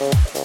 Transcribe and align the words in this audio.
Thank 0.00 0.40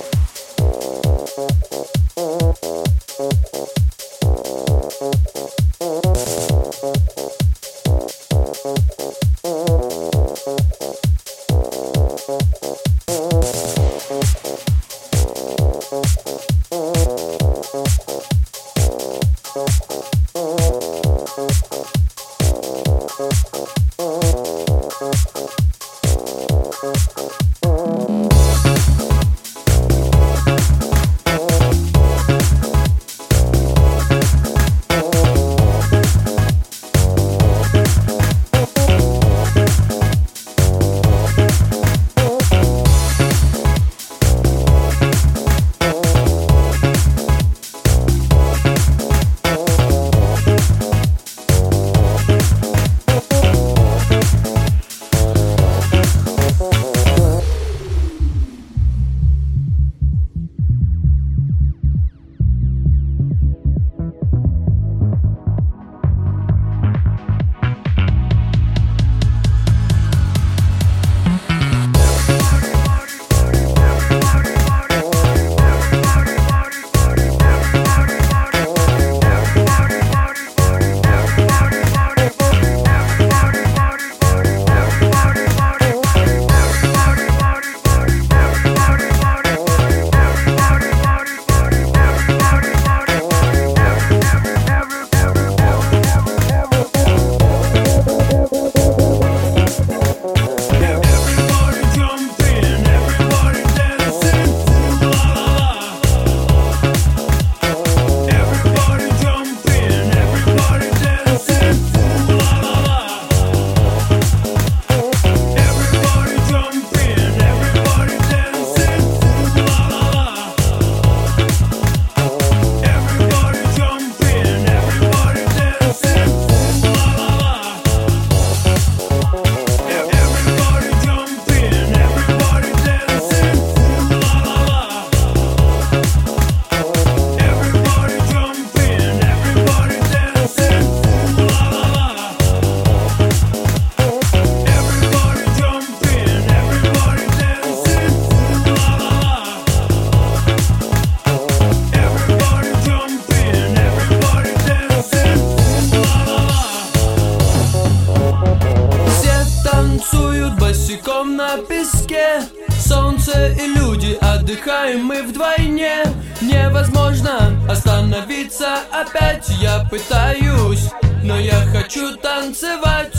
танцуют 159.96 160.60
босиком 160.60 161.38
на 161.38 161.58
песке. 161.58 162.42
Солнце 162.80 163.54
и 163.54 163.68
люди, 163.68 164.18
отдыхаем 164.20 165.06
мы 165.06 165.24
вдвойне. 165.24 166.04
Невозможно 166.42 167.52
остановиться 167.70 168.80
опять 168.92 169.48
Я 169.62 169.88
пытаюсь, 169.90 170.92
но 171.24 171.38
я 171.38 171.66
хочу 171.72 172.16
танцевать. 172.18 173.14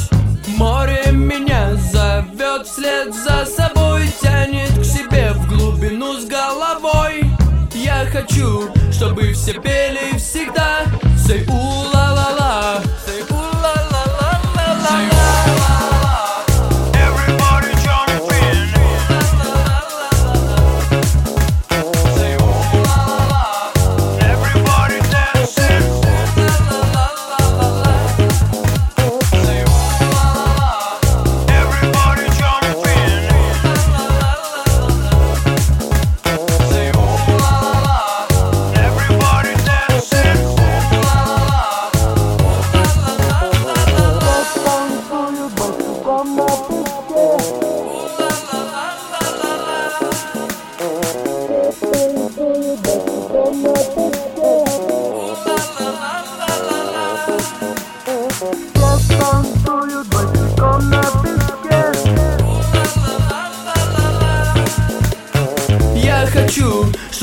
Море 0.49 1.13
меня 1.13 1.75
зовет 1.77 2.67
вслед 2.67 3.15
за 3.15 3.47
собой 3.47 4.09
Тянет 4.21 4.79
к 4.79 4.85
себе 4.85 5.33
в 5.33 5.49
глубину 5.49 6.21
с 6.21 6.27
головой. 6.27 7.25
Я 7.75 8.07
хочу, 8.13 8.71
чтобы 8.93 9.33
все 9.33 9.55
пели 9.55 10.17
всегда. 10.19 10.83
Say, 11.17 11.45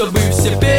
чтобы 0.03 0.19
все 0.31 0.59
пели 0.59 0.72